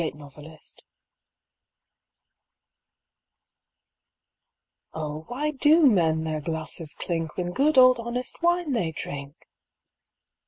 THE 0.01 0.13
FIVE 0.17 0.33
SENSES 0.33 0.77
Oh, 4.95 5.25
why 5.27 5.51
do 5.51 5.85
men 5.85 6.23
their 6.23 6.41
glasses 6.41 6.95
clink 6.99 7.37
When 7.37 7.51
good 7.51 7.77
old 7.77 7.99
honest 7.99 8.41
wine 8.41 8.71
they 8.71 8.93
drink? 8.93 9.35